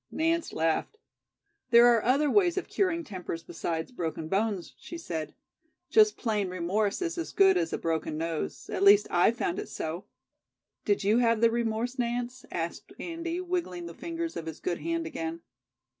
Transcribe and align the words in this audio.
Nance 0.09 0.51
laughed. 0.51 0.97
"There 1.69 1.85
are 1.85 2.03
other 2.03 2.27
ways 2.27 2.57
of 2.57 2.67
curing 2.67 3.03
tempers 3.03 3.43
besides 3.43 3.91
broken 3.91 4.29
bones," 4.29 4.73
she 4.79 4.97
said. 4.97 5.35
"Just 5.91 6.17
plain 6.17 6.49
remorse 6.49 7.03
is 7.03 7.19
as 7.19 7.31
good 7.31 7.55
as 7.55 7.71
a 7.71 7.77
broken 7.77 8.17
nose; 8.17 8.67
at 8.71 8.81
least 8.81 9.05
I've 9.11 9.37
found 9.37 9.59
it 9.59 9.69
so." 9.69 10.05
"Did 10.85 11.03
you 11.03 11.19
have 11.19 11.39
the 11.39 11.51
remorse, 11.51 11.99
Nance?" 11.99 12.45
asked 12.51 12.91
Andy, 12.99 13.39
wiggling 13.41 13.85
the 13.85 13.93
fingers 13.93 14.35
of 14.35 14.47
his 14.47 14.59
good 14.59 14.79
hand 14.79 15.05
again. 15.05 15.41